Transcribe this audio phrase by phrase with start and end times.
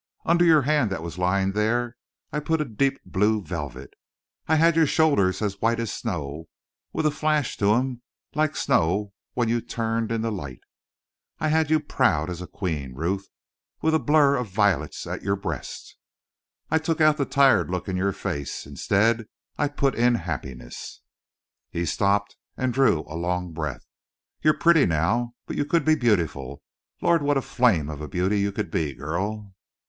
[0.25, 1.95] Under your hand that was lying there
[2.33, 3.93] I put a deep blue velvet;
[4.47, 6.47] I had your shoulders as white as snow,
[6.91, 8.01] with a flash to 'em
[8.33, 10.61] like snow when you turned in the light;
[11.39, 13.27] I had you proud as a queen, Ruth,
[13.83, 15.95] with a blur of violets at your breast.
[16.71, 18.65] I took out the tired look in your face.
[18.65, 21.01] Instead, I put in happiness."
[21.69, 23.85] He stopped and drew a long breath.
[24.41, 26.63] "You're pretty now, but you could be beautiful.
[27.03, 29.53] Lord, what a flame of a beauty you could be, girl!"